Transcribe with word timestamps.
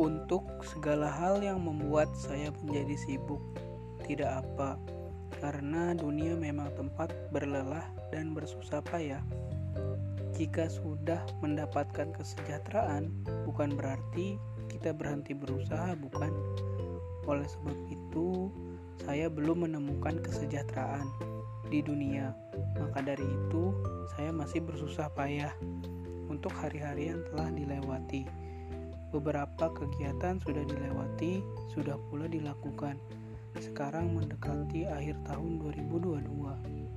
untuk 0.00 0.48
segala 0.64 1.12
hal 1.12 1.44
yang 1.44 1.60
membuat 1.60 2.08
saya 2.16 2.48
menjadi 2.64 2.96
sibuk. 2.96 3.44
Tidak 4.08 4.26
apa, 4.26 4.80
karena 5.44 5.92
dunia 5.92 6.32
memang 6.40 6.72
tempat 6.72 7.12
berlelah 7.28 7.84
dan 8.08 8.32
bersusah 8.32 8.80
payah. 8.88 9.20
Jika 10.40 10.72
sudah 10.72 11.20
mendapatkan 11.44 12.16
kesejahteraan, 12.16 13.12
bukan 13.44 13.76
berarti 13.76 14.40
kita 14.72 14.96
berhenti 14.96 15.36
berusaha, 15.36 15.92
bukan? 16.00 16.32
Oleh 17.28 17.44
sebab 17.44 17.76
itu, 17.92 18.48
saya 19.04 19.28
belum 19.28 19.68
menemukan 19.68 20.16
kesejahteraan 20.24 21.04
di 21.68 21.84
dunia. 21.84 22.32
Maka 22.80 23.04
dari 23.04 23.24
itu, 23.28 23.76
saya 24.16 24.32
masih 24.32 24.64
bersusah 24.64 25.12
payah 25.12 25.52
untuk 26.32 26.56
hari-hari 26.56 27.12
yang 27.12 27.20
telah 27.28 27.52
dilewati. 27.52 28.24
Beberapa 29.10 29.74
kegiatan 29.74 30.38
sudah 30.38 30.62
dilewati, 30.62 31.42
sudah 31.74 31.98
pula 32.06 32.30
dilakukan. 32.30 32.94
Sekarang 33.58 34.14
mendekati 34.14 34.86
akhir 34.86 35.18
tahun 35.26 35.58
2022. 35.58 36.22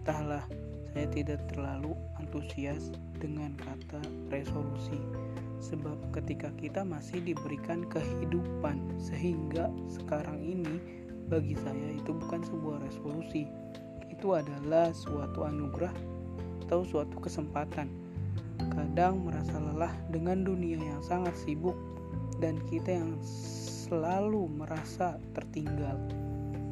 Entahlah, 0.00 0.48
saya 0.96 1.06
tidak 1.12 1.44
terlalu 1.52 1.92
antusias 2.16 2.88
dengan 3.20 3.52
kata 3.60 4.00
resolusi. 4.32 4.96
Sebab 5.60 6.16
ketika 6.16 6.48
kita 6.56 6.80
masih 6.80 7.20
diberikan 7.20 7.84
kehidupan 7.92 8.96
sehingga 8.96 9.68
sekarang 9.92 10.40
ini 10.40 10.80
bagi 11.28 11.60
saya 11.60 11.92
itu 11.92 12.16
bukan 12.16 12.40
sebuah 12.40 12.88
resolusi. 12.88 13.44
Itu 14.08 14.32
adalah 14.32 14.96
suatu 14.96 15.44
anugerah 15.44 15.92
atau 16.64 16.88
suatu 16.88 17.20
kesempatan. 17.20 17.92
Kadang 18.72 19.28
merasa 19.28 19.60
lelah 19.60 19.92
dengan 20.08 20.40
dunia 20.40 20.80
yang 20.80 21.04
sangat 21.04 21.36
sibuk 21.36 21.76
dan 22.38 22.62
kita 22.70 22.94
yang 22.94 23.18
selalu 23.22 24.46
merasa 24.50 25.18
tertinggal. 25.34 25.98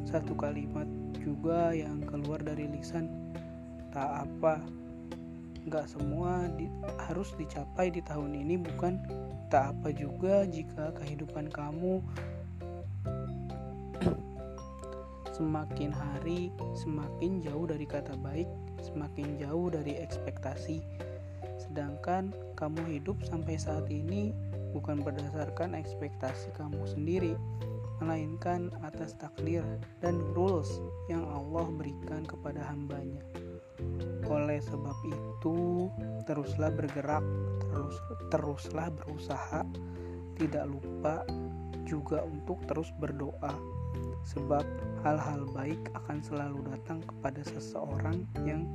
Satu 0.07 0.39
kalimat 0.39 0.87
juga 1.19 1.75
yang 1.75 2.03
keluar 2.07 2.39
dari 2.39 2.71
lisan 2.71 3.11
tak 3.91 4.27
apa. 4.29 4.63
Nggak 5.67 5.91
semua 5.91 6.47
di, 6.55 6.71
harus 7.11 7.35
dicapai 7.35 7.91
di 7.91 7.99
tahun 8.07 8.39
ini 8.39 8.55
bukan? 8.63 9.03
Tak 9.51 9.75
apa 9.79 9.91
juga 9.95 10.47
jika 10.47 10.95
kehidupan 11.03 11.51
kamu 11.51 12.03
semakin 15.37 15.91
hari 15.91 16.51
semakin 16.75 17.43
jauh 17.43 17.67
dari 17.67 17.87
kata 17.87 18.15
baik 18.19 18.47
semakin 18.83 19.41
jauh 19.41 19.69
dari 19.73 19.99
ekspektasi. 19.99 20.83
Sedangkan 21.57 22.31
kamu 22.55 23.01
hidup 23.01 23.19
sampai 23.25 23.57
saat 23.57 23.89
ini 23.91 24.33
bukan 24.77 25.01
berdasarkan 25.01 25.73
ekspektasi 25.73 26.53
kamu 26.53 26.85
sendiri, 26.85 27.33
melainkan 28.05 28.69
atas 28.85 29.17
takdir 29.17 29.65
dan 30.05 30.21
rules 30.37 30.69
yang 31.09 31.25
Allah 31.33 31.65
berikan 31.81 32.29
kepada 32.29 32.61
hambanya. 32.69 33.25
Oleh 34.29 34.61
sebab 34.61 34.97
itu, 35.09 35.89
teruslah 36.29 36.69
bergerak, 36.77 37.25
terus 37.73 37.97
teruslah 38.29 38.93
berusaha, 38.93 39.65
tidak 40.37 40.69
lupa 40.69 41.25
juga 41.89 42.21
untuk 42.29 42.61
terus 42.69 42.93
berdoa, 43.01 43.55
sebab 44.29 44.67
hal-hal 45.07 45.49
baik 45.57 45.81
akan 45.97 46.21
selalu 46.21 46.61
datang 46.69 47.01
kepada 47.01 47.41
seseorang 47.49 48.27
yang 48.45 48.69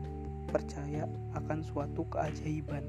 percaya 0.49 1.05
akan 1.37 1.61
suatu 1.61 2.07
keajaiban. 2.09 2.87